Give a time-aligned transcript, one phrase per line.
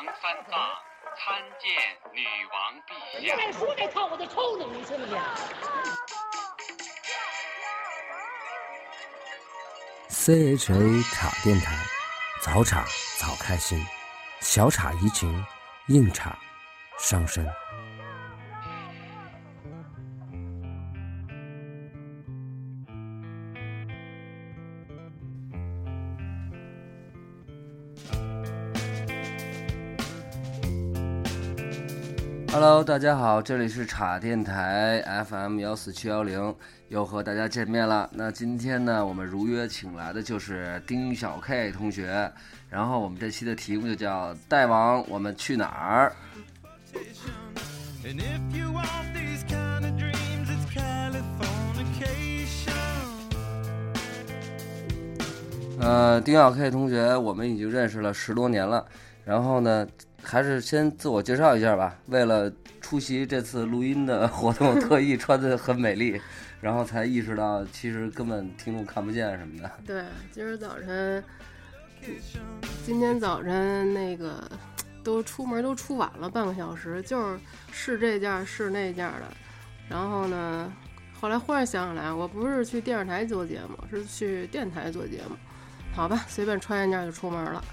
[0.00, 0.58] 王三藏
[1.14, 1.70] 参见
[2.14, 3.36] 女王陛下。
[3.36, 5.14] 再说这套我就抽你，你信不信
[10.08, 11.76] ？CHA 茶电台，
[12.42, 12.86] 早茶
[13.18, 13.86] 早开心，
[14.40, 15.44] 小茶怡情，
[15.88, 16.38] 硬茶
[16.98, 17.46] 伤身。
[32.62, 36.54] Hello，大家好，这里是茶电台 FM 幺四七幺零，
[36.88, 38.10] 又和大家见面了。
[38.12, 42.30] 那今天呢，我们如约请来的就是丁小 K 同学，
[42.68, 46.12] 然后我们这期的题目就叫“大王，我们去哪儿
[48.04, 52.74] And if you want these kind of dreams, it's Californication.
[55.80, 58.84] ”？呃，丁小 K 同学，我们已经认识了十多年了，
[59.24, 59.86] 然后呢，
[60.30, 61.92] 还是先自我介绍一下吧。
[62.06, 62.48] 为了
[62.80, 66.20] 出席这次录音的活动， 特意穿的很美丽，
[66.60, 69.68] 然后才意识到其实根本听众看不见什么的。
[69.84, 71.24] 对，今儿早晨，
[72.86, 74.40] 今天早晨那个
[75.02, 77.40] 都出门都出晚了半个小时，就是
[77.72, 79.26] 试这件儿试那件儿的。
[79.88, 80.72] 然后呢，
[81.20, 85.34] 后来忽然想起来，我不是去电视台做节目，是去电台做节目。
[85.92, 87.64] 好吧，随便穿一件就出门了。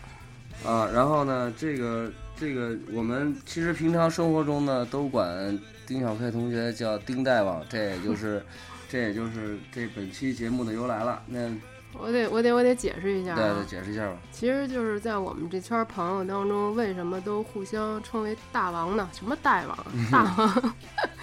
[0.65, 8.43] 啊，然后呢，这个这个，我们其实平常生活中呢，都管丁小佩同学叫丁大王，这也就是，
[8.87, 11.21] 这也就是这本期节目的由来了。
[11.27, 11.49] 那
[11.97, 14.17] 我得我得我得解释一下对解释一下吧。
[14.31, 19.09] 其实就是在我们这圈朋友当中，为什么都互相称为大王呢？
[19.11, 19.77] 什么大王？
[20.11, 20.73] 大王。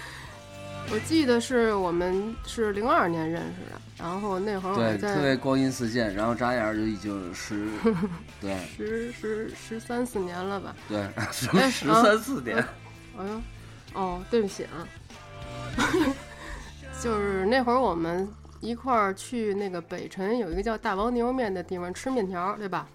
[0.91, 7.67] 我记得是我们是零二年认识的，然后那会儿我对，特别光阴似箭，然后眨眼儿就已经十，
[8.39, 10.75] 对十十十三四年了吧？
[10.87, 12.57] 对，什么哎十啊三四年，
[13.17, 13.41] 哎呦，
[13.93, 14.87] 哦，对不起啊，
[17.01, 18.27] 就是那会儿我们
[18.61, 22.87] 一块儿去那个北辰有一个叫大王牛肉面的地方吃面条，对吧？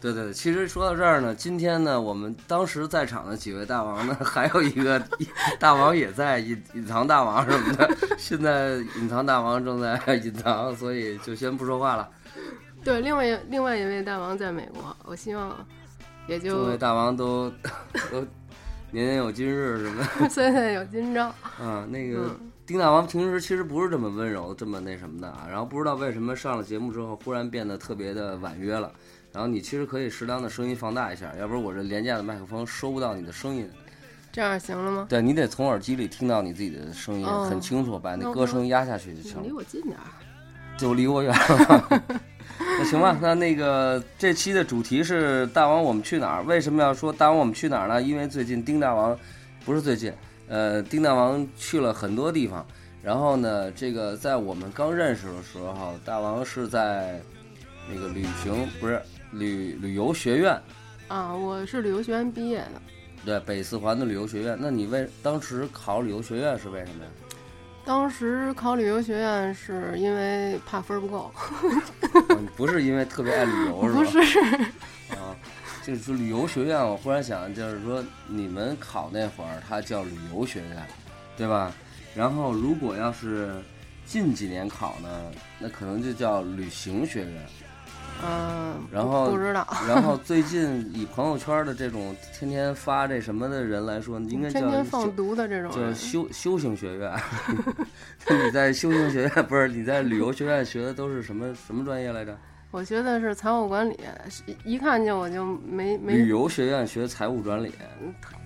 [0.00, 5.02] 对对对，其实说到这儿呢，今天呢，我们当时在场的几位大王呢， 还有一个
[5.58, 7.88] 大王也在隐隐藏大王什么的，
[8.18, 12.08] 现在隐藏大王正在 隐藏，所以就先不说话了。
[12.84, 15.56] 对，另外一另外一位大王在美国，我希望
[16.26, 17.50] 也诸就位大王都
[18.10, 18.20] 都
[18.92, 21.34] 年年有今日什么岁岁有今朝。
[21.58, 28.92] 嗯，那个嗯丁大王平时其实不是这么温柔、这么那什么的啊，然后不知道为什么上了节目之后忽然变得特别的婉约了。
[29.34, 33.68] 然后你其实可以适当的声音放大一下，要不然我这廉价的麦克风收不到你的声音。
[34.30, 35.06] 这样行了吗？
[35.08, 39.48] 对你得从耳机里听到你自己的声音哦很清楚，把那那歌声压下去就行了。
[39.52, 40.06] 我近点儿。
[40.78, 42.02] 就离我远了。
[42.58, 46.42] 那行吧，那那个这期的主题是大王我们去哪儿？
[46.44, 48.00] 为什么要说大王我们去哪儿呢？
[48.02, 49.16] 因为最近丁大王
[49.64, 50.12] 不是最近，
[50.48, 52.64] 呃，丁大王去了很多地方。
[53.02, 57.20] 然后呢，这个在我们刚认识的时候，大王是在
[57.92, 59.00] 那个旅行不是
[59.34, 60.60] 旅旅游学院，
[61.08, 62.82] 啊，我是旅游学院毕业的。
[63.24, 64.56] 对北四环的旅游学院。
[64.60, 67.10] 那你为当时考旅游学院是为什么呀？
[67.84, 71.30] 当时考旅游学院是因为怕分不够，
[72.30, 73.98] 哦你不是因为特别爱旅游是吧？
[73.98, 74.18] 不是，
[75.18, 75.36] 啊，
[75.82, 80.86] 就是旅游学院，我忽然想，就是说你们考那会儿，它叫旅游学院，
[81.36, 81.72] 对吧？
[82.14, 83.54] 然后如果要是
[84.06, 87.46] 近几年考呢，那可能就叫旅行学院。
[88.22, 97.12] 嗯，然后不知道， 然后最近以朋友圈的这种天天发这什么的人来说，应该叫天天放毒的这种叫人，修修行学院。
[98.44, 102.36] 你在修行学院不是你在旅游学院学的都是什么什么专业来着？
[102.70, 103.96] 我学的是财务管理，
[104.64, 107.72] 一一看见我就没没旅游学院学财务管理。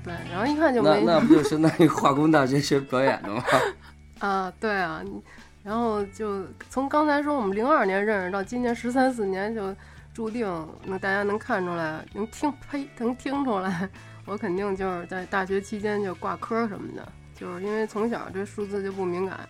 [0.04, 3.42] 对，然后一看就那没那不就相当于化工大学学表演的吗？
[4.20, 5.22] 啊，对啊，你
[5.68, 9.76] 然后就从刚才说我们零二年认识到今年十三四年，就
[10.14, 10.48] 注定
[10.82, 13.86] 那大家能看出来，能听呸，能听出来，
[14.24, 19.40] 我肯定就是在大学期间就挂科什么的，就是因为从小对数字就不敏感，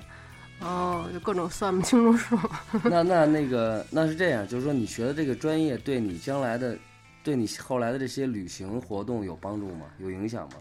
[0.58, 2.37] 然后就各种算不清楚数。
[2.90, 6.76] 那那那个那是这样，就是说你学的这个专业对你将来的，
[7.22, 9.87] 对你后来的这些旅行活动有帮助吗？
[9.98, 10.56] 有影响吗？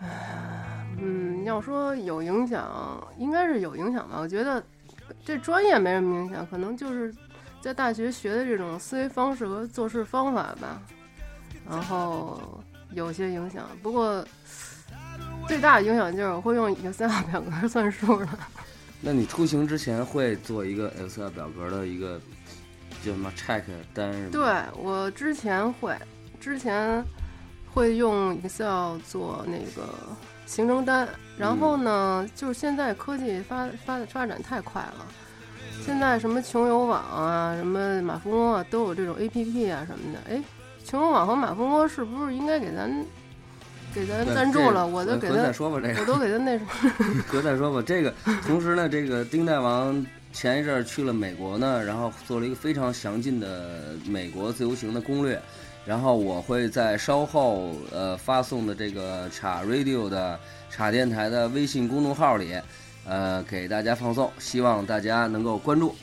[0.96, 4.16] 嗯，要说有影响，应该是有影响吧。
[4.18, 4.64] 我觉得
[5.24, 7.14] 这专业没什么影响，可能就是
[7.60, 10.82] 在大学学的这种思维方式和做事方法吧，
[11.68, 12.62] 然后
[12.92, 13.66] 有些影响。
[13.82, 14.24] 不过
[15.48, 18.38] 最大的影响就是我会用 Excel 表格算数了。
[19.00, 22.18] 那你出行之前会做一个 Excel 表格的一个
[23.04, 23.62] 叫什么 check
[23.92, 24.28] 单是吗？
[24.32, 25.94] 对我之前会，
[26.40, 27.04] 之前
[27.72, 29.88] 会用 Excel 做那个
[30.46, 31.08] 行程单，
[31.38, 35.06] 然后呢，就是现在科技发发发展太快了，
[35.84, 40.18] 现在什么穷游网啊，什么马蜂窝啊，都有这种 APP 啊什么的。
[40.30, 40.42] 哎，
[40.84, 43.04] 穷游网和马蜂窝是不是应该给咱
[43.94, 44.86] 给咱赞助了？
[44.86, 46.70] 我都给他再，说吧，这个我都给他那什么。
[47.30, 47.82] 隔再说吧。
[47.84, 48.12] 这个
[48.46, 55.40] 同时呢，这个丁大王前一阵儿去了美国呢，然后做了一个非常详尽的美国自由行的攻略。
[55.86, 60.38] 然后我会在稍后呃发送的这个叉 radio 的
[60.70, 62.58] 叉电台的微信公众号里，
[63.06, 65.94] 呃给大家放送，希望大家能够关注。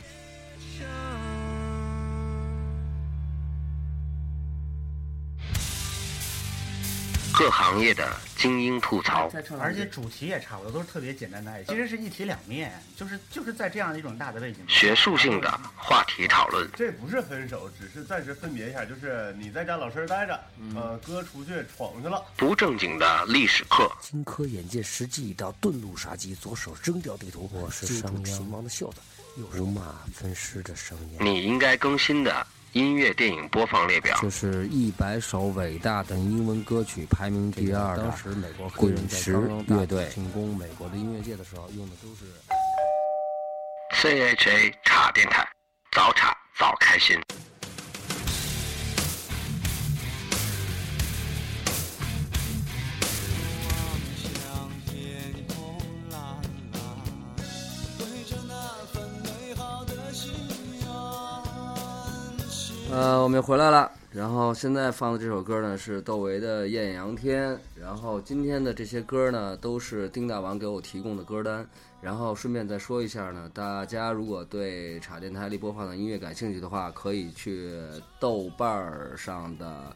[7.41, 8.07] 各行业的
[8.37, 9.27] 精英吐槽，
[9.59, 20.39] 而且主题也差不多，都是特别简单的爱情，其实是一体两面，就是就是在这样一种大的背景，学术性的话题讨论，这不是分手，只是暂时分别一下，就是你在家老实待着，
[20.75, 22.23] 呃，哥出去闯去了。
[22.37, 29.01] 不正经的历史课，荆轲眼见时机已到，遁入杀机，左手扔掉地图，我是商鞅秦王的袖子，
[29.37, 31.17] 右手五马分尸的声音。
[31.19, 38.03] 嗯你应该更新的音乐电影播放列表，就是一百首伟大的英文歌曲排名第二的。
[38.03, 39.33] 当时美国黑人在滚石
[39.67, 42.23] 乐队进攻美国的音乐界的时候，用的都是。
[43.93, 45.45] CHA 茶电台，
[45.91, 47.19] 早茶早开心。
[62.91, 63.89] 呃，我们又回来了。
[64.11, 67.53] 然后现在放的这首歌呢是窦唯的《艳阳天》。
[67.73, 71.65] 然后今天的这些歌呢都是丁大王给我提供的歌单。
[72.01, 77.71] 然后顺便再说一下呢，大家如果对茶电台里播放的音乐感兴趣的话，可以去
[78.19, 79.95] 豆瓣儿上的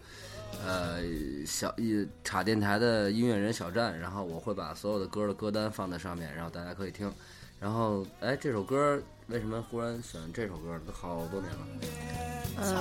[0.66, 1.02] 呃
[1.46, 7.12] 小一插电台的音乐人小站，然后我会把所有的歌的歌单放在上面，然后大家可以听。
[7.66, 10.82] 然后哎，这首歌为什么忽然选这首歌呢？
[10.86, 11.58] 都好多年了。
[12.58, 12.76] 嗯，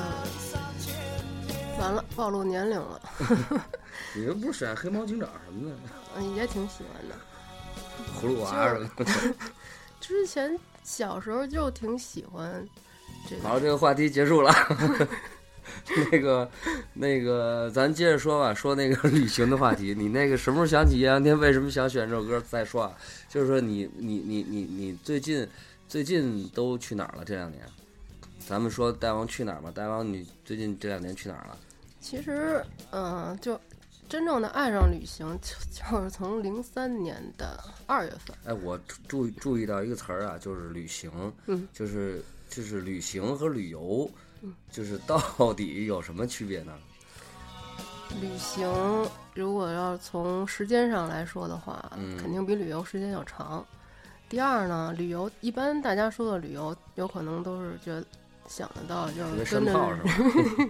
[1.81, 3.01] 完了，暴露年龄了。
[4.15, 5.77] 你又不是选黑猫警长什么的，
[6.19, 7.15] 嗯，也挺喜欢的。
[8.21, 9.07] 葫芦娃什么的。
[10.03, 12.63] 之前小时候就挺喜欢
[13.27, 13.61] 这个好，个。
[13.61, 14.53] 这个话题结束了。
[16.13, 16.51] 那个，
[16.93, 19.95] 那个，咱接着说吧，说那个旅行的话题。
[19.97, 21.39] 你那个什么时候想起艳阳天？
[21.39, 22.41] 为什么想选这首歌？
[22.49, 22.97] 再说啊，
[23.29, 25.47] 就是说你你你你你最近
[25.89, 27.25] 最近都去哪儿了？
[27.25, 27.63] 这两年，
[28.47, 29.71] 咱们说大王去哪儿吧。
[29.75, 31.59] 大王，你最近这两年去哪儿了？
[32.01, 33.59] 其实，嗯、就
[34.07, 38.37] 真正的爱上旅行，就就是从零三年的二月份。
[38.45, 38.79] 哎，我
[39.09, 41.11] 注注意到一个词儿啊，就是旅行，
[41.47, 44.09] 嗯，就是就是旅行和旅游，
[44.71, 46.73] 就是到底有什么区别呢？
[48.21, 48.69] 旅行
[49.35, 53.65] 如果要从时间上来说的话，嗯肯定比旅游时间要长。
[54.29, 58.05] 第二呢，旅游一般大家说的旅游，有可能都是觉得
[58.47, 60.11] 想得到就是跟着深炮是吧？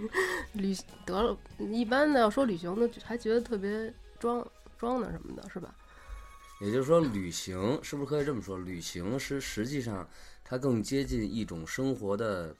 [0.53, 0.75] 旅
[1.05, 4.45] 得了，一般的要说旅行的，还觉得特别装
[4.77, 5.73] 装的什么的，是吧？
[6.61, 8.57] 也就是说，旅行是不是可以这么说？
[8.57, 10.07] 旅行是实际上
[10.43, 12.55] 它更接近一种生活的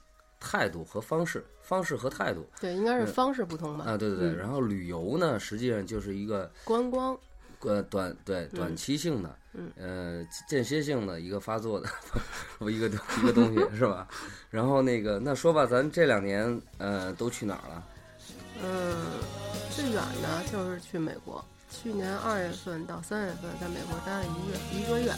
[0.46, 3.86] 态度和方式，方式和态度对，应该是嗯方式不同吧？
[3.86, 4.30] 啊，对对对。
[4.30, 7.18] 嗯然后旅游呢，实际上就是一个观光，
[7.62, 11.90] 呃短对短期性的，嗯呃间歇性的一个发作的
[12.72, 14.08] 一个一个东西 是吧？
[14.52, 17.84] 然后那个那说吧，咱这两年呃都去哪儿了？
[18.64, 18.96] 嗯，
[19.72, 25.12] 最远的就是去美国，去年二月份到三月份在美国待了一月一个月，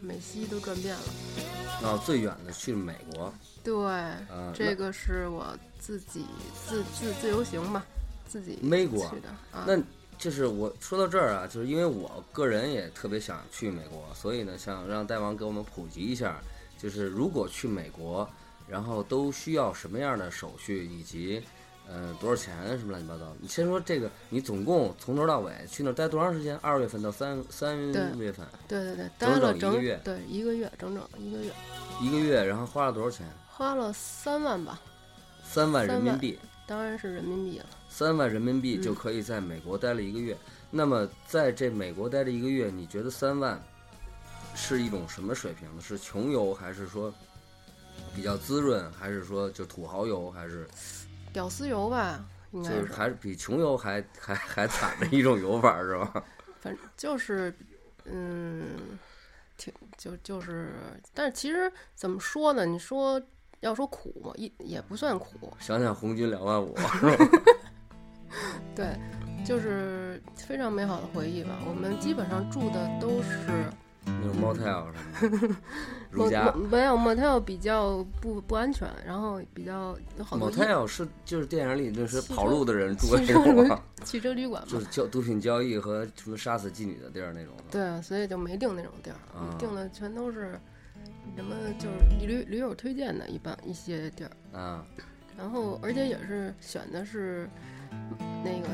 [0.00, 1.88] 美西都转遍了。
[1.88, 6.26] 啊，最远的去了美国，对，呃，这个是我自己
[6.66, 7.84] 自自自由行嘛，
[8.26, 9.64] 自己美国去的啊。
[9.66, 9.80] 那
[10.18, 16.40] 就是我说到这儿啊，就是因为我个人也特别想去美国，所以呢，想让大王给我们普及一下，
[16.76, 18.28] 就是如果去美国，
[18.66, 21.40] 然后都需要什么样的手续，以及
[21.88, 23.34] 呃多少钱什么乱七八糟。
[23.40, 26.56] 你先说这个，你总共从头到尾去那儿待多长时间？
[26.58, 27.76] 二月份到三三
[28.18, 31.50] 月份，对对对，整待了整整一个月对一个月，整整一个月，
[32.00, 33.26] 一个月，然后花了多少钱？
[33.48, 34.80] 花了三万吧，
[35.42, 36.38] 三万人民币。
[36.66, 37.66] 当然是人民币了。
[37.88, 40.36] 三万人民币嗯就可以在美国待了一个月。
[40.70, 43.58] 那么在这美国待了一个月，你觉得三万
[44.54, 45.80] 是一种什么水平呢？
[45.80, 47.10] 是穷游，还是说
[48.14, 50.68] 比较滋润，还是说就土豪游，还是
[51.32, 56.24] 屌丝游吧，应该就是还是比穷游还还还惨的一种游法是吧？
[56.60, 57.54] 反正就是，
[58.04, 58.98] 嗯，
[59.56, 60.72] 挺就就是，
[61.14, 62.64] 但是其实怎么说呢？
[62.66, 63.20] 你说
[63.60, 67.16] 要说苦嘛，一也不算苦，想想红军两万五 是吧？
[68.74, 68.96] 对，
[69.44, 71.58] 就是非常美好的回忆吧。
[71.66, 73.64] 我们基本上住的都是
[74.20, 75.56] 那种 motel 什么的，
[76.10, 76.52] 如家。
[76.52, 84.86] 没有 motel 比较不不安全，然后比较有好多 motel 是就是电影里就是跑路的人住的那种啊，汽车旅馆嘛就是。
[84.86, 87.64] 交毒品交易和什么杀死妓女的地儿那种的。
[87.70, 90.58] 对啊，所以就没定那种地儿，啊订的全都是
[91.36, 94.30] 什么就是驴驴友推荐的一般一些地儿。
[94.58, 94.84] 啊，
[95.36, 97.48] 然后而且也是选的是
[98.42, 98.68] 那个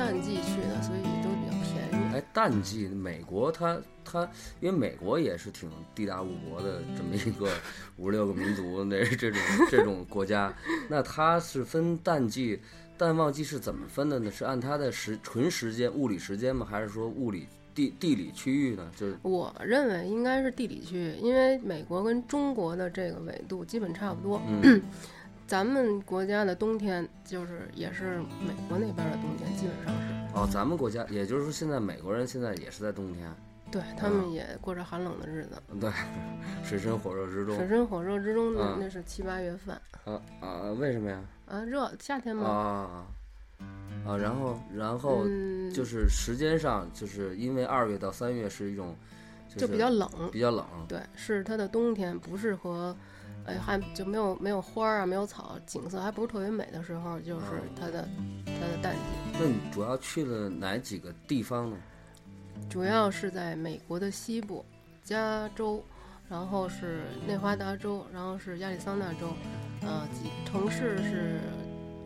[0.00, 2.14] 淡季去的，所以都比较便宜。
[2.14, 4.26] 哎，淡季美国它它，
[4.58, 7.52] 因为美国也是挺地大物博的这么一个
[7.98, 9.38] 五六个民族那这种
[9.70, 10.50] 这种国家，
[10.88, 12.58] 那它是分淡季、
[12.96, 14.30] 淡旺季是怎么分的呢？
[14.30, 16.66] 是按它的时纯时间物理时间吗？
[16.68, 18.90] 还是说物理地地理区域呢？
[18.96, 24.40] 就是我认为应该是地理区域，因为美国跟中国的这个纬度基本差不多。
[24.48, 24.80] 嗯
[25.50, 33.28] 咱们国家的冬天就是也是美国那边的冬天，基本上是哦，咱们国家也就是说现在美国人现在也是在冬天，
[33.68, 35.90] 对他们也过着寒冷的日子，对，
[36.62, 41.20] 水深火热之中水深火热之中呢嗯，那是七八月份啊啊，为什么呀？
[41.46, 43.06] 啊，热夏天嘛，啊
[44.06, 48.94] 啊，然后然后嗯就是时间上，就是因为二月到三月是一种，
[49.56, 52.96] 就比较冷，比较冷，对，是它的冬天，不适合，
[53.46, 57.46] 哎，还就没有没有花儿啊，没有草，景色还不是特别美的时候，就是
[57.78, 58.08] 它的
[58.44, 59.38] 它的淡季。
[59.38, 61.76] 那你主要去了哪几个地方呢？
[62.68, 64.64] 主要是在美国的西部，
[65.02, 65.82] 加州，
[66.28, 69.32] 然后是内华达州，然后是亚利桑那州，
[69.80, 71.40] 呃，几城市是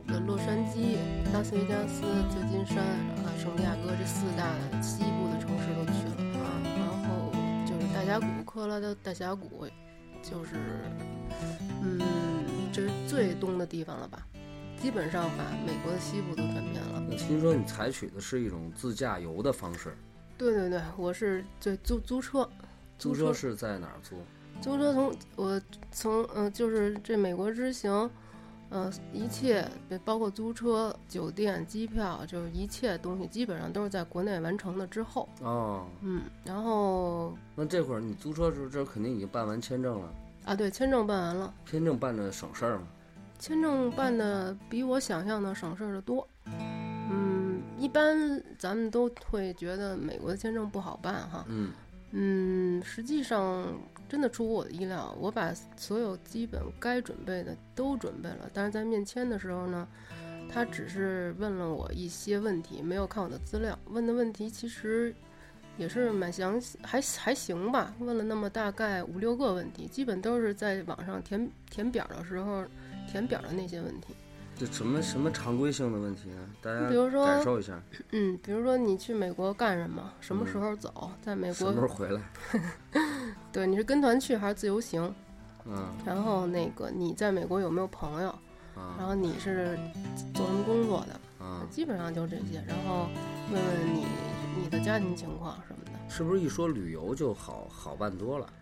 [0.07, 0.97] 呃洛杉矶、
[1.33, 2.77] 拉斯维加斯、旧金山、
[3.25, 6.41] 呃圣地亚哥这四大西部的城市都去了，
[6.79, 7.33] 然后
[7.67, 9.67] 就是大峡谷，科罗拉多大峡谷，
[10.29, 10.53] 就是
[11.83, 12.01] 嗯，
[12.73, 14.27] 这是最东的地方了吧？
[14.81, 17.03] 基本上把美国的西部都转遍了。
[17.11, 19.97] 我听说你采取的是一种自驾游的方式，
[20.37, 22.49] 对对对，我是就租租车，
[22.99, 24.17] 租车是在哪儿租？
[24.61, 28.11] 租车从我从嗯、呃就是这美国之行，
[28.71, 29.69] 呃，一切
[30.05, 40.13] 包括租车、酒店、机票，就是一切东西基本上都是在国内完成的之后，哦，嗯，然后那这会儿你租车时候，这肯定已经办完签证了，
[40.45, 42.87] 啊，对，签证办完了，签证办的省事儿吗？
[43.39, 46.27] 签证办的比我想象的省事儿的多。
[46.47, 51.45] 嗯，一般咱们都会觉得美国的签证不好办哈。
[51.49, 51.73] 嗯
[52.13, 53.67] 嗯，实际上
[54.09, 59.89] 真的出乎我的意料，我把所有基本该准备的都准备了，但是在面签的时候呢，
[60.49, 65.15] 他只是问了我一些问题，没有看我的资料，问的问题其实
[65.77, 72.65] 也是蛮详细，还还行吧，问了那么大概五六个问题，基本都是在网上填填表的时候
[73.09, 74.15] 填表的那些问题。
[74.57, 76.49] 这什么什么常规性的问题呢？
[76.63, 77.83] 大家比如说感受一下，
[78.13, 80.13] 嗯，比如说你去美国干什么？
[80.21, 81.11] 什么时候走？
[81.21, 82.23] 在美国什么时候回来？
[83.55, 85.15] 对，你是跟团去还是自由行？
[85.65, 88.35] 嗯然后那个你在美国有没有朋友？
[88.75, 89.79] 然啊后你是
[90.35, 91.45] 做什么工作的？
[91.45, 92.61] 啊，基本上就这些。
[92.67, 93.07] 然后
[93.53, 94.05] 问问你
[94.61, 95.93] 你的家庭情况什么的。
[96.09, 98.53] 是不是一说旅游就好好办多了？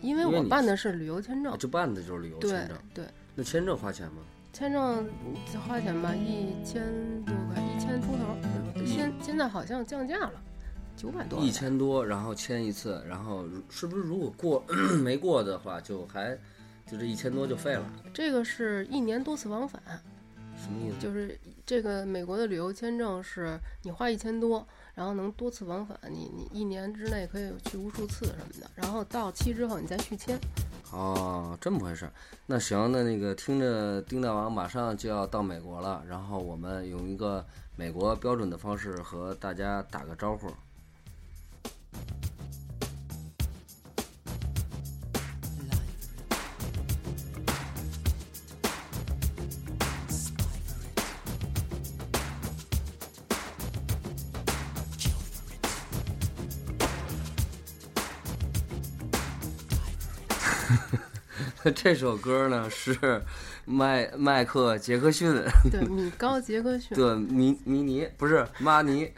[0.00, 2.76] 因为我办的是旅游签证啊，，就办的就是旅游签证。
[2.92, 3.04] 对，
[3.36, 4.22] 那签证花钱吗？
[4.52, 5.08] 签证
[5.66, 6.82] 花钱吧，一千
[7.24, 8.84] 多块，一千出头。
[8.84, 10.32] 现现在好像降价了，
[10.96, 11.40] 九百多。
[11.40, 14.64] 一千多，然后签一次，然后如是不是如果过
[15.02, 16.38] 没过的话，就还
[16.86, 17.84] 就这一千多就废了？
[18.12, 19.82] 这个是一年多次往返，
[20.56, 20.98] 什么意思？
[21.00, 30.38] 就是这个美国的旅游签证是你花一千多，然后能多次往返，你你一年之内可以去无数次什么的，然后到期之后你再续签。
[30.92, 32.12] 哦，这么回事儿。
[32.44, 37.42] 那行，那那个听着，丁大王马上就要到美国了，然后我们用一个
[37.76, 40.50] 美国标准的方式和大家打个招呼。
[61.74, 63.22] 这首歌呢是
[63.64, 65.32] 麦麦克杰克逊
[65.70, 66.96] 对，米高杰克逊。
[66.96, 69.12] 对米米尼，不是马尼。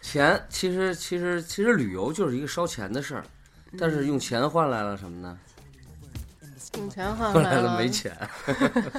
[0.00, 3.24] 钱其实其实其实旅游就是一个烧钱的事儿，
[3.78, 5.38] 但是用钱换来了什么呢？
[6.76, 8.16] 用钱换换来来了没钱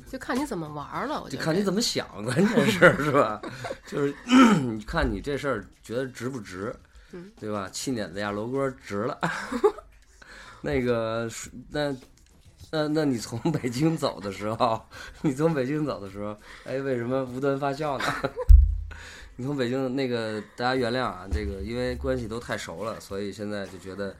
[0.10, 1.22] 就看你怎么玩了。
[1.22, 3.40] 我就看你怎么想，关键是是吧？
[3.86, 4.12] 就是
[4.60, 6.74] 你看你这事儿觉得值不值，
[7.12, 7.68] 嗯对吧？
[7.72, 9.18] 气碾子压楼锅值了。
[10.62, 11.94] 那个是那
[12.70, 14.80] 那那你从北京走的时候，
[15.22, 18.04] 你从北京走的时候，哎，为什么无端发笑呢？
[19.36, 24.14] 你从北京那个，大家原谅啊，这个因为关系都太熟了，所以现在就觉得，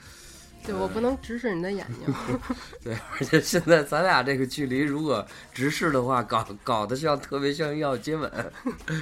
[0.65, 2.15] 对我不能直视你的眼睛。
[2.83, 8.31] 对，而且现在咱俩这个距离，如果直视的话，搞搞得像特别像要接吻，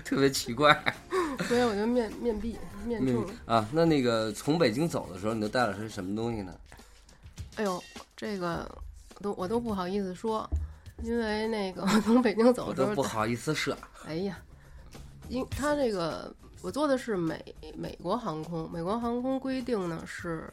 [0.05, 0.77] 特别奇怪。
[1.47, 3.27] 所以我就面面壁面嗯冲。
[3.47, 6.53] 啊，那那个从北京走的时候，你都带了些什么东西呢？
[7.59, 7.83] 哎呦，
[8.17, 8.71] 这个
[9.17, 10.49] 我都我都不好意思说，
[11.03, 13.77] 因为那个我从北京走的时候，都不好意思说。
[14.07, 14.39] 哎呀，
[15.29, 17.45] 因他这个我坐的是美
[17.77, 20.49] 美国航空，美国航空规定呢是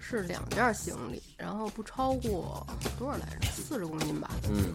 [0.00, 2.66] 是两件行李，然后不超过
[2.98, 4.30] 多少来着，四十公斤吧。
[4.48, 4.72] 嗯，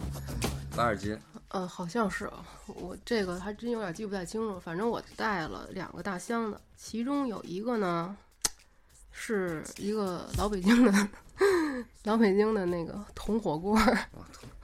[0.76, 1.18] 八十斤。
[1.48, 2.30] 呃，好像是
[2.66, 8.16] 我这个还真有点记不太清楚，反正我带了两个大箱子，其中有一个呢
[9.12, 11.08] 是一个老北京的
[12.04, 13.98] 老北京的那个铜火锅儿，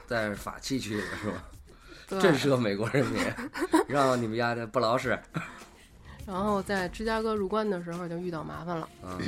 [0.08, 2.20] 带着法器去的是吧？
[2.20, 3.22] 震慑美国人民，
[3.86, 5.18] 让你们家的不老实。
[6.26, 8.88] 然后在芝加哥入关的时候就遇到麻烦了。
[9.02, 9.18] 啊，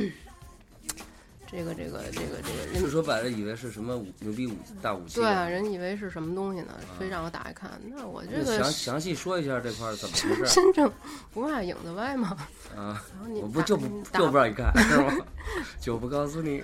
[1.50, 5.16] 这个这个这个这个人是说白了以为是什么武牛逼武大武器？
[5.16, 7.80] 对啊，人以为是什么东西呢，非让我打开看。
[7.86, 10.90] 那我这个详详细说一下这块儿怎么回事真正
[11.32, 12.36] 不怕影子歪吗。
[12.76, 13.02] 啊？
[13.12, 15.12] 然后你我不就不就不让你看是吗？
[15.80, 16.62] 就不告诉你。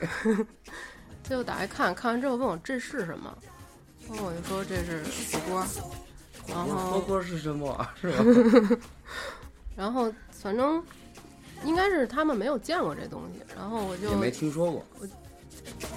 [1.25, 3.37] 最后打开看看完之后问我这是什么，
[4.09, 5.02] 然后我就说这是
[5.33, 5.66] 火锅，
[6.47, 7.88] 然后火后锅是什么？
[8.00, 8.78] 是吧？
[9.75, 10.81] 然后反正
[11.66, 15.06] 应该是他们没有见过这东西，然后我就也没听说过，我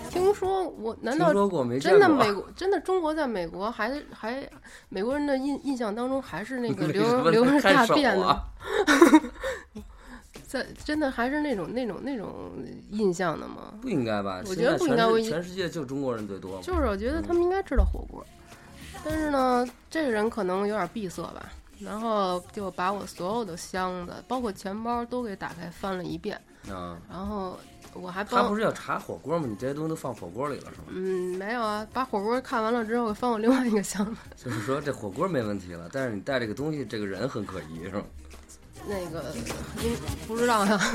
[0.09, 4.43] 听说我难道说过没真的美国真的中国在美国还还
[4.89, 8.43] 美国人的印印象当中还是那个 为留留着大辫子啊，
[10.47, 12.51] 在真的还是那种那种那种
[12.89, 13.73] 印象的吗？
[13.81, 14.41] 不应该吧？
[14.47, 16.59] 我觉得不应该全世界就中国人最多。
[16.61, 18.25] 就是我觉得他们应该知道火锅，
[19.05, 21.47] 但是呢，这个人可能有点闭塞吧，
[21.79, 26.39] 然后就把我所有的箱子，包括钱包都给打开翻了一遍，
[26.69, 27.57] 啊，然后
[27.93, 29.47] 我还他不是要查火锅吗？
[29.49, 30.87] 你这些东西都放火锅里了是吗？
[30.89, 38.03] 嗯没有啊，把火锅看完了之后翻我另外一个箱子， 就是说这火锅没问题了，但是你带这个东西，这个人很可疑是吗？
[38.87, 39.33] 那个
[39.83, 39.93] 应
[40.27, 40.79] 不知道呀。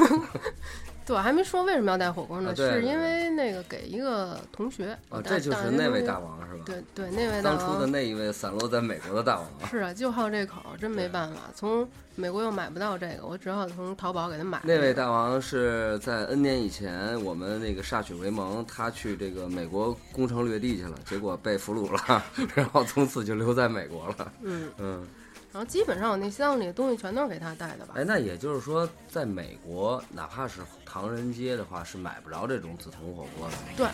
[1.07, 2.55] 对，还没说为什么要带火锅呢？
[2.57, 6.65] 是因为那个给一个同学啊，这就是那位大王是吧？
[6.65, 9.69] 对对，那位大当初的那一位散落在美国的大王啊。
[9.71, 11.41] 是啊，就好这口，真没办法。
[11.55, 11.87] 从
[12.17, 14.61] 美国又买不到这个，我只好从淘宝给他买。
[14.65, 24.33] 那位大王是在 N 年以前，我们那个歃血为盟，他去这个美国攻城略地去了，结果被俘虏了， 然后从此就留在美国了。
[24.43, 25.07] 嗯，嗯，
[25.55, 27.95] 然后基本上我那箱子里的东西全都是给他带的吧？
[27.97, 33.87] 哎，那也就是说，在美国，哪怕是唐人街的话，是买不着这种紫铜火锅的对，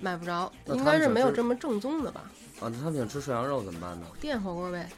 [0.00, 2.20] 买不着，应该是没有这么正宗的吧？
[2.60, 2.70] 啊。
[2.70, 4.06] 那他们想吃涮羊肉怎么办呢？
[4.20, 4.88] 电火锅呗。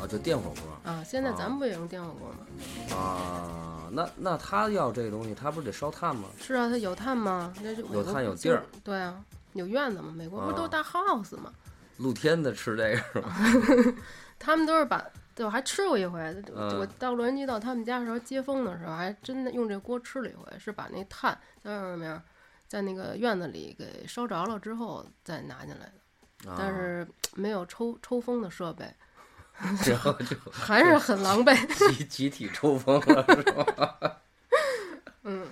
[0.00, 2.96] 啊，就电火锅啊，现在咱们不也用电火锅吗？
[2.96, 3.90] 啊。
[3.92, 6.28] 那那他要这个东西，他不是得烧炭吗？
[6.40, 7.52] 是啊，他有炭吗？
[7.62, 8.64] 那就有炭有地儿。
[8.82, 9.14] 对啊，
[9.52, 10.10] 有院子吗。
[10.16, 11.52] 美国不都啊大 house 吗？
[11.98, 13.36] 露天的吃这个是吧？
[14.38, 15.04] 他们都是把。
[15.40, 16.20] 对，我还吃过一回。
[16.54, 22.22] 嗯我到洛杉矶到他们家的时候，接风的时候，还真的用这锅吃了一回，是把那炭在外面，
[22.68, 26.50] 在那个院子里给烧着了之后再拿进来的。
[26.50, 28.84] 啊但是没有抽抽风的设备，
[29.86, 31.56] 然后就还是很狼狈。
[31.96, 34.16] 集集体抽风了，是吧？
[35.24, 35.48] 嗯，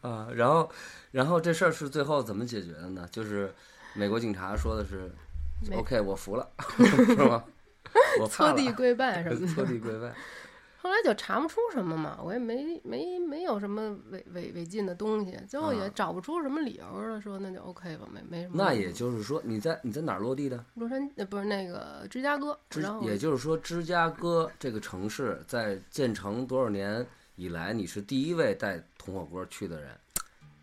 [0.00, 0.70] 啊，然后，
[1.10, 3.08] 然后这事儿是最后怎么解决的呢？
[3.10, 3.52] 就是
[3.94, 5.12] 美国警察说的是
[5.72, 7.44] ，OK，我服了，是吧？
[8.20, 9.70] 我怕 搓地跪拜什么搓的。
[9.70, 10.14] 地跪拜。
[10.80, 18.54] 后来就查不出什么嘛，我也没没没有什么违违违禁的东西，最后也啊找不出什么理由了，说那就 OK 吧，没没什么。
[18.56, 20.64] 那也就是说，你在你在哪儿落地的？
[20.74, 22.58] 洛杉呃不是那个芝加哥，
[23.02, 29.90] 也就是说，芝加哥这个城市在建成多少年以来，你是第一位带铜火锅去的人，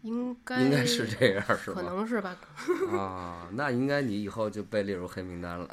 [0.01, 1.75] 应该应该是这样，是吧？
[1.75, 2.35] 可能是吧。
[2.91, 5.69] 啊，那应该你以后就被列入黑名单了。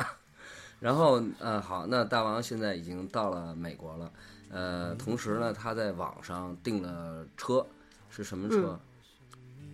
[0.79, 4.13] 然后，呃，好，那大王现在已经到了美国了，
[4.51, 7.67] 呃，同时呢，他在网上订了车，
[8.11, 8.79] 是什么车？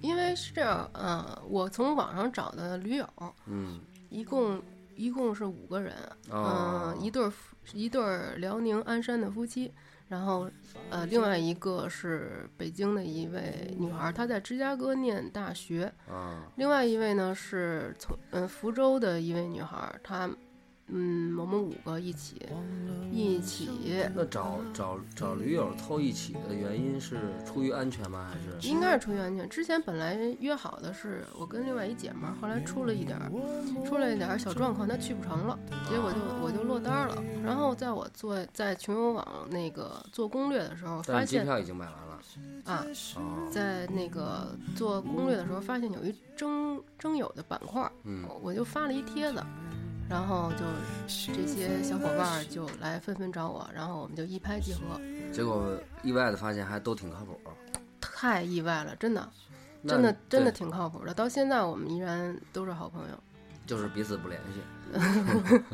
[0.00, 3.08] 因为是这样，呃，我从网上找的驴友，
[3.46, 4.60] 嗯，一共
[4.96, 5.94] 一共是五个人，
[6.30, 7.30] 嗯、哦一对
[7.72, 9.72] 一对儿辽宁鞍山的夫妻，
[10.08, 10.50] 然后
[10.90, 20.28] 呃，另外一个是北京的一位女孩，她在芝加哥念大学，啊，另外一位呢是从嗯、福州的一位女孩，她
[20.94, 22.36] 嗯，我们五个一起
[23.10, 23.70] 一起，
[24.14, 28.30] 那找找找驴友凑一起的原因是出于安全吗？
[28.30, 29.48] 还是应该是出于安全。
[29.48, 33.30] 之前本来约好的是我跟另外一姐们儿，后来出了一点儿
[33.86, 37.22] 出了一点儿小状况，她去不成了，结果就我就落单儿了。
[37.42, 42.18] 然后在我做在穷游网那个做攻略的时候，但发现是机票已经买完了？
[42.64, 49.42] 啊，哦，在那个做攻略的时候，发现有一征征友的板块儿，嗯我就发了一帖子，
[50.12, 50.58] 然后就
[51.32, 55.00] 这些小伙伴儿就来纷纷找我，然后我们就一拍即合，
[55.32, 57.40] 结果意外的发现还都挺靠谱。
[57.98, 59.26] 太意外了，真的，
[59.88, 63.18] 真的真的挺靠谱的，到现在我们依然都是好朋友。
[63.66, 64.60] 就是彼此不联系。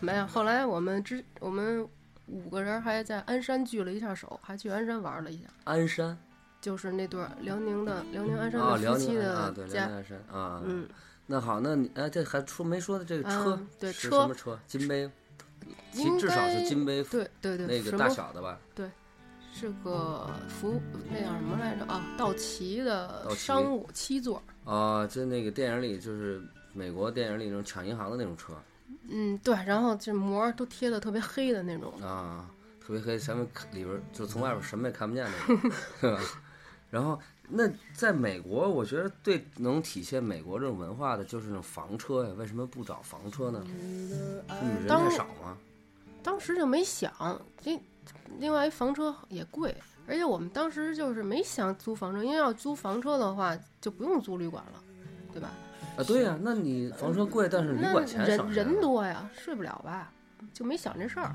[0.00, 1.88] 没有，后来我们之我们
[2.26, 6.14] 五个人还在鞍山聚了一下手，还去鞍山玩了一下，鞍山
[6.60, 10.60] 就是那对儿辽宁的辽宁鞍山啊，的辽夫妻的家啊，对，辽家，宁鞍山啊。
[10.66, 10.86] 嗯，
[11.26, 14.58] 那好，那你哎，这还说没说的这个车嗯对是车什么车？
[14.66, 15.10] 金杯，
[15.92, 18.58] 其至少是金杯对对对，那个大小的吧？
[18.74, 18.90] 对
[19.54, 20.80] 是个福
[21.10, 22.02] 那叫什么来着啊？
[22.16, 28.54] 道奇的商务七座，啊，就那个电影里就是美国电影里那种抢银行的那种车
[29.08, 32.48] 嗯，对，然后这膜都贴的特别黑的那种，啊，
[32.80, 36.20] 特别黑，咱们里边儿就从外边儿什么也看不见那种，是吧？
[36.90, 37.18] 然后
[37.54, 42.30] 那在美国，我觉得最能体现美国这种文化的就是那种房车呀。
[42.36, 43.62] 为什么不找房车呢？
[44.48, 45.56] 人当太少吗？
[46.22, 47.12] 当时就没想，
[47.60, 47.78] 这
[48.38, 49.74] 另外一房车也贵，
[50.06, 54.82] 而且我们当时就是没想租房车，因为要租房车的话就不用租旅馆了，
[55.32, 55.50] 对吧？
[55.96, 60.10] 啊，对呀、那你房车贵，但是旅馆钱省人人多呀，睡不了吧？
[60.54, 61.34] 就没想这事儿，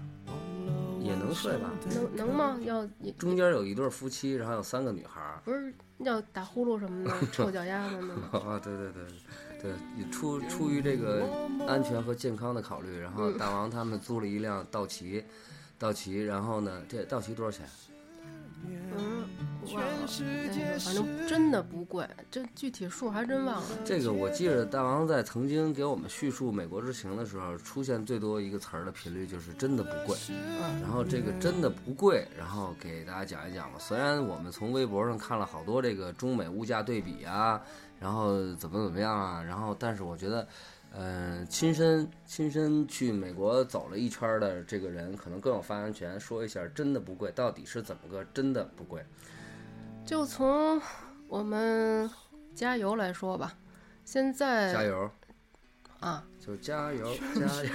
[1.00, 1.72] 也能睡吧？
[1.94, 2.58] 能能吗？
[2.64, 2.86] 要
[3.18, 5.42] 中间有一对夫妻，然后有三个女孩儿。
[5.44, 8.40] 不是要打呼噜什么的， 臭脚丫子呢吗？
[8.46, 9.04] 啊，对对对
[9.62, 11.24] 对，你出出于这个
[11.68, 15.24] 安全和健康的考虑，然后大王他们租了一辆道奇，
[15.80, 17.68] 道奇，然后呢，这道奇多少钱？
[18.66, 19.17] 嗯，
[19.74, 20.08] 忘了，
[20.54, 23.70] 那个反正真的不贵，这具体数还真忘了。
[23.84, 30.18] 这个我记着大王在曾经给我们叙述美国之行的时候，出现最多一个词儿的频率就是真的不贵。
[30.30, 33.78] 嗯然后这个真的不贵，然后给大家讲一讲吧。
[33.80, 37.62] 虽然我们从微博上看了好多这个中美物价对比啊，
[38.00, 40.48] 然后怎么怎么样啊，然后但是我觉得，
[40.94, 49.04] 嗯、亲身亲身去美国走了一圈儿的这个人，可能更有发言权，说一下真的不贵，到底是怎么个真的不贵？
[50.08, 50.82] 就从
[51.28, 52.10] 我们
[52.56, 53.54] 加油来说吧，
[54.06, 55.12] 现在加油，
[56.00, 57.70] 啊，就加油加油，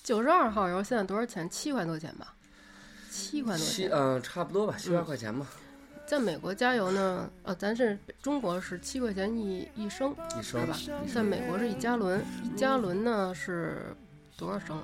[0.00, 1.50] 九十二号油现在多少钱？
[1.50, 2.36] 七块多钱吧，
[3.10, 3.66] 七块多钱。
[3.66, 5.44] 七嗯、差不多吧，七八块钱吧，
[6.06, 11.02] 在美国加油呢，呃，咱是中国是七块钱一一升，一升是吧？
[11.12, 13.92] 在美国是一加仑，一加仑呢是
[14.36, 14.80] 多少升？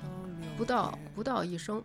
[0.57, 1.81] 不到不到一升。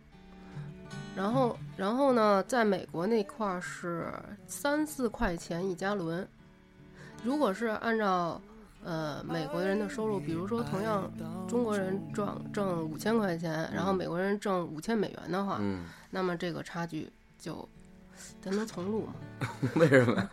[1.15, 4.11] 然后然后呢，在美国那块儿是
[4.47, 6.27] 三四块钱一加仑。
[7.23, 8.41] 如果是按照
[8.83, 11.09] 呃美国人的收入，比如说同样
[11.47, 17.67] 中国人赚挣五千块钱，然后美国人挣五千美元的话，嗯，那么这个差距就
[18.41, 19.13] 咱能重录吗？
[19.75, 20.29] 为什么呀？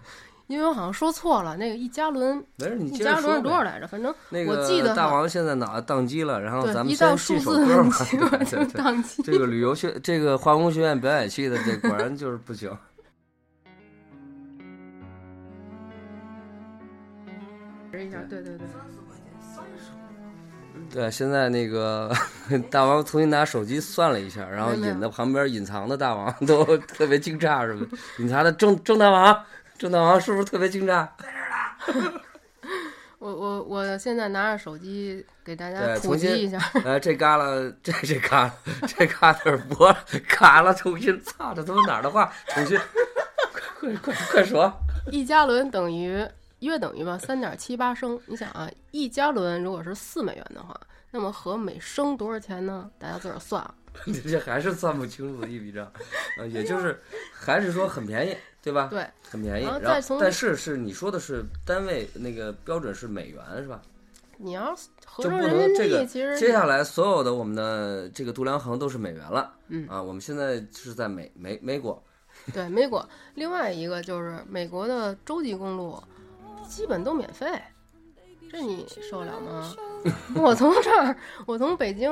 [0.50, 3.36] 因为我好像说错了，那个一加仑，没事，你一加仑。
[3.36, 3.86] 是多少来着？
[3.86, 7.96] 反正那我记得大王现在脑袋宕机了，然后对咱们一到先数字进首歌吧。
[8.32, 9.22] 问题就对对，宕机。
[9.22, 12.68] 这个旅游学，这个化工学院表演系的，这果然就是不行。
[17.92, 18.66] 一下，对对对，
[20.90, 22.10] 对，现在那个
[22.70, 27.86] 大王重新拿手机算了一下，然后引的旁边隐藏的大王 都特别惊诧，是吧？
[28.18, 29.44] 隐藏的郑郑大王，
[29.81, 31.09] 郑大王是不是特别惊讶？
[33.19, 38.51] 我我我现在拿着手机给大家普及一下，呃，这旮旯，这这旮旯，
[38.87, 39.90] 这旮旯脖
[40.29, 42.31] 卡了，重新，擦，这他妈哪儿的话？
[42.49, 42.79] 重新，
[43.79, 44.71] 快快快快说！
[45.11, 48.21] 一加仑等于约等于吧三点七八升。
[48.27, 50.79] 你想啊，一加仑如果是四美元的话，
[51.11, 52.90] 那么合每升多少钱呢？
[52.99, 53.75] 大家自个儿算啊。
[54.07, 55.90] 你这还是算不清楚的一笔账，
[56.38, 57.00] 呃，也就是
[57.33, 58.88] 还是说很便宜，对吧？
[58.90, 59.64] 对，很便宜。
[59.64, 63.83] 然后但是是你说的是单位那个标准是美元是吧？
[64.38, 64.74] 你要
[65.05, 69.53] 合就不成人民币，能这个其实接下来所有的我们的这个度量衡都是美元了。
[69.68, 72.03] 嗯啊，我们现在是在美美美国，
[72.55, 73.07] 对美国。
[73.35, 76.03] 另外一个就是美国的洲际公路
[76.66, 77.46] 基本都免费，
[78.50, 79.76] 这你受得了吗？
[80.35, 82.11] 我从这儿，我从北京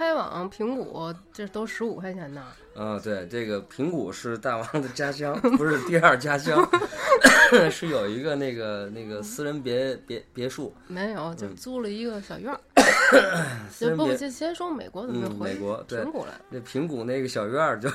[0.00, 2.42] 开往平谷，这都十五块钱呢。
[2.74, 6.66] 啊，对，这个平谷是大王的家乡，不是第二家乡，
[7.70, 12.58] 是有一个那个那个私人别别别墅，没有，就嗯租了一个小院儿。
[13.94, 16.32] 不先先说美国怎么嗯，回美国对平谷来？
[16.48, 17.90] 那平谷那个小院儿就，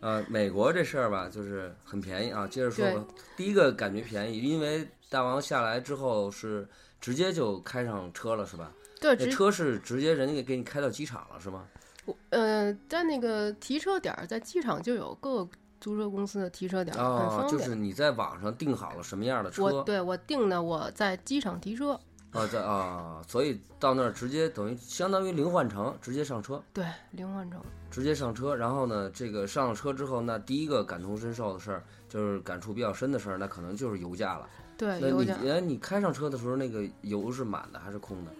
[0.00, 2.48] 呃， 美国这事儿吧，就是很便宜啊。
[2.48, 3.04] 接着说吧，
[3.36, 6.66] 第一个感觉便宜，因为大王下来之后是
[7.00, 8.72] 直接就开上车了，是吧？
[9.02, 11.66] 对，车是直接人家给给你开到机场了，是吗？
[12.04, 17.50] 我呃，在那个提车点儿，在机场就有各个租车公司的提车点儿，很哦，方便。
[17.50, 21.92] 就是你在网上订好了什么样的车，我对我订的，我在机场提车，
[22.32, 27.60] 啊，在啊，所以到那儿直接等于相当于零换乘，直接上车，对，零换乘。
[27.90, 28.56] 直接上车。
[28.56, 34.48] 然后呢，这个上了车之后，那第一个感同身受的事儿，就是感触比较深的事儿，那可能就是油价了。
[34.76, 38.30] 对，那你哎，你开上车的时候，那个油是满的还是空的？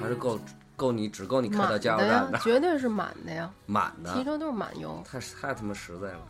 [0.00, 0.38] 还是够
[0.76, 5.02] 够你只够你开到加油站的，绝对是满的呀， 满的，提车都是满油。
[5.04, 6.20] 太太他妈实在了。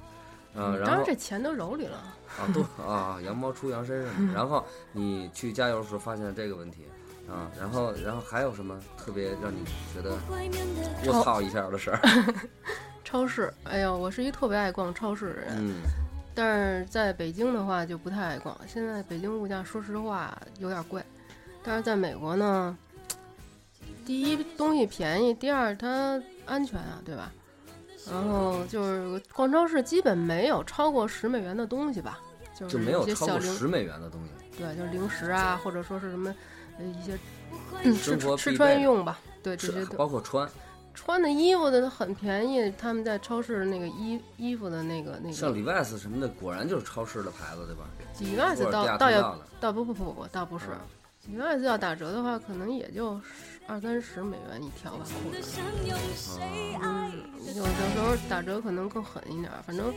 [0.55, 1.99] 啊，当然后然这钱都揉里了。
[2.39, 4.13] 啊，都啊，羊毛出羊身上。
[4.33, 6.85] 然后你去加油的时候发现这个问题，
[7.29, 9.59] 啊，然后然后还有什么特别让你
[9.95, 10.17] 觉得
[11.07, 12.01] 我操一下的事儿？
[13.05, 15.75] 超市，哎呦，我是一特别爱逛超市的人，嗯，
[16.37, 18.55] 但是在北京的话就不太爱逛。
[18.69, 21.03] 现在北京物价说实话有点贵，
[21.65, 22.77] 但是在美国呢，
[24.05, 27.33] 第一东西便宜，第二它安全啊，对吧？
[28.09, 32.21] 然后就是逛超市基本没有超过十美元的东西吧，
[32.69, 34.31] 就没有超过十美元的东西。
[34.57, 36.33] 对，就是零食啊，或者说是什么
[36.79, 37.19] 呃一些
[37.83, 40.49] 嗯吃吃穿用吧，对这些都包括穿，
[40.97, 47.85] 穿的衣服的很便宜，他们在超市那个衣衣服的那个那个像李外斯什么的，果然就是超市的牌子，对吧？
[48.19, 49.25] 里外斯或者地下倒倒也
[49.61, 50.67] 倒不不不不倒不是，
[51.29, 53.21] 里外斯要打折的话，可能也就
[53.67, 55.61] 二三十美元一条吧，裤子。
[56.83, 57.13] 嗯，
[57.55, 59.93] 有的时候打折可能更狠一点儿，反正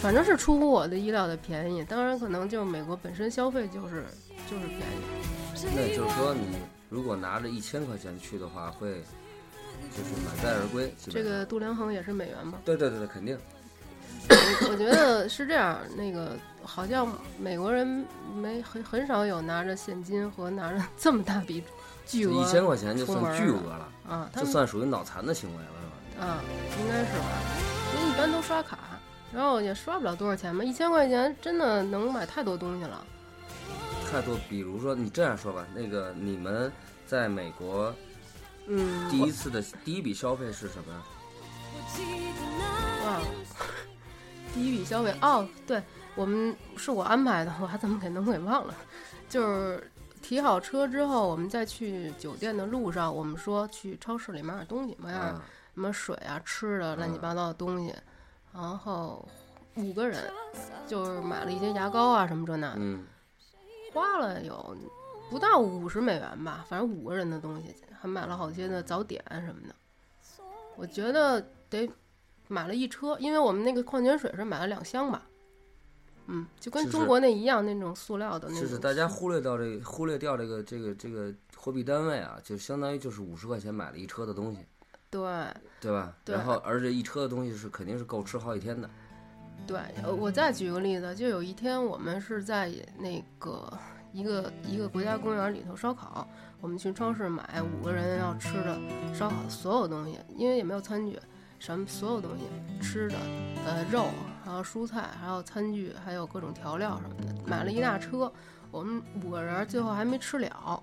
[0.00, 1.84] 反正是出乎我的意料的便宜。
[1.84, 4.06] 当然，可能就美国本身消费就是
[4.48, 5.66] 就是便宜。
[5.74, 6.56] 那也就是说，你
[6.88, 9.02] 如果拿着一千块钱去的话，会
[9.96, 10.92] 就是满载而归。
[11.10, 12.58] 这个度量衡也是美元嘛？
[12.64, 13.38] 对对对对，肯定。
[14.30, 18.04] 我我觉得是这样，那个好像美国人
[18.36, 21.62] 没很很少有拿着现金和拿着 这么大笔
[22.06, 25.70] 巨额一千块钱就算巨额了，啊，他这算属于脑残的行为了，
[26.14, 26.26] 是吧？
[26.26, 26.44] 啊，
[26.78, 27.24] 应该是吧？
[27.96, 28.78] 因为一般都刷卡，
[29.32, 33.06] 然后也刷不了多少钱嘛，一千块钱真的能买太多东西了。
[34.10, 36.70] 太多，比如说你这样说吧，那个你们
[37.06, 37.94] 在美国
[38.68, 41.02] 嗯，第一次的第一笔消费是什么？
[43.04, 43.26] 忘了。
[44.54, 45.82] 第一笔消费哦，对
[46.14, 48.74] 我们是我安排的，我还怎么给能给忘了？
[49.28, 49.90] 就是
[50.22, 55.42] 提好车之后，我们在去酒店的路上，我们说去超市里买点东西，买点啊，
[55.74, 57.94] 什么水啊、吃的、乱七八糟的东西，
[58.52, 59.26] 然后
[59.76, 60.30] 五个人
[60.86, 63.04] 就是买了一些牙膏啊什么这那的，嗯，
[63.92, 64.76] 花了有
[65.30, 69.74] 不到五十美元吧，反正五个人的东西，还买了好些的早点什么的。
[70.76, 71.90] 我觉得得
[72.46, 75.22] 买了一车，因为我们那个矿泉水是买了两箱吧，
[76.26, 78.62] 嗯，就跟中国那一样，那种塑料的那种。
[78.62, 84.60] 是是，大家忽略掉这个，忽略掉这个这个这个货币单位啊，就相当于就是五十块钱买了一车的东西，
[85.10, 85.20] 对
[85.80, 86.14] 对吧？
[86.24, 88.88] 对然后而这一车的东西是肯定是够吃好几天的。
[89.66, 93.76] 对，呃我再举个例子，就有一天我们是在那个
[94.18, 96.26] 一个一个国家公园里头烧烤，
[96.60, 98.76] 我们去超市买五个人要吃的
[99.14, 101.16] 烧烤所有东西，因为也没有餐具，
[101.60, 103.14] 什么所有东西吃的，
[103.64, 104.08] 呃肉，
[104.44, 108.32] 还有蔬菜，还有餐具，还有各种调料什么的，买了一大车，
[108.72, 110.82] 我们五个人最后还没吃了，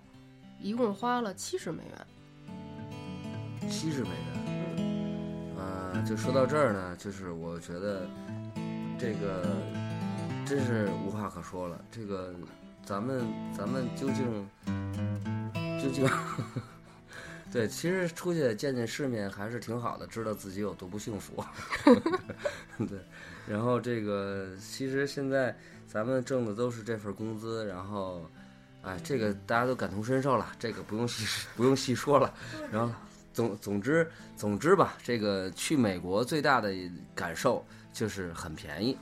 [0.62, 3.70] 一共花了七十美元。
[3.70, 5.60] 七十美元。
[5.60, 8.08] 啊，就说到这儿呢，就是我觉得
[8.98, 9.46] 这个
[10.46, 11.78] 真是无话可说了。
[11.92, 12.34] 这个
[12.86, 13.26] 咱们
[13.58, 14.48] 咱们究竟
[15.82, 16.08] 究竟
[17.52, 21.44] 对，其实出去见见世面还是挺好的，知道自己有多不幸福。
[22.88, 23.00] 对，
[23.48, 28.30] 然后这个其实现在咱们挣的都是这份工资，然后。
[28.88, 32.32] 哎，这个大家都感同身受了，这个不用细不用细说了。
[32.72, 32.94] 然后
[33.34, 36.72] 总总之总之吧，这个去美国最大的
[37.16, 38.96] 感受就是很便宜，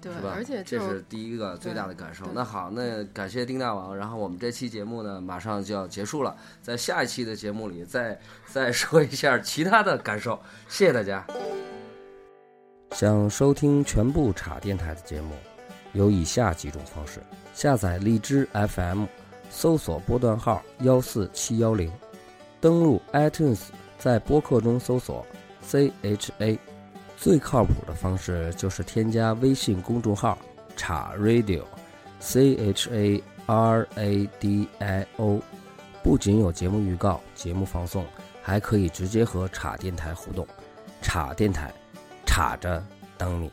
[0.00, 2.24] 对是吧？，而且这是第一个最大的感受。
[2.32, 10.40] 那好，那感谢丁大王，然后我们这期节目呢马上就要结束了，在下一期的节目里再再说一下其他的感受。
[10.68, 11.26] 谢谢大家。
[12.92, 15.34] 想收听全部茶电台的节目，
[15.92, 17.20] 有以下几种方式：
[17.54, 19.04] 下载荔枝 FM，
[19.48, 21.88] 搜索波段号幺四七幺零；
[22.60, 23.60] 登录 iTunes，
[23.98, 25.24] 在播客中搜索
[25.64, 26.58] CHA。
[27.20, 30.38] 最靠谱的方式就是添加微信公众号
[30.74, 35.38] “查 Radio”，C H A R A D I O。
[36.02, 38.06] 不仅有节目预告、节目放送，
[38.40, 40.48] 还可以直接和查电台互动。
[41.02, 41.70] 查电台，
[42.24, 42.82] 查着
[43.18, 43.52] 等你。